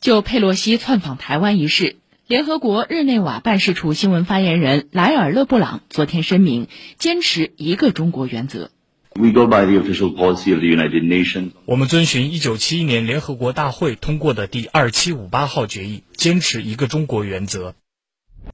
[0.00, 1.96] 就佩洛西窜访台湾一事，
[2.26, 8.70] 联合国日内瓦办事处新闻发言人莱尔勒布朗昨天声明，坚持一个中国原则。
[9.14, 11.52] We go by the official policy of the United Nations。
[11.64, 17.74] 我们遵循一九七一年联合国大会通过的第二七五八号决议，坚持一个中国原则。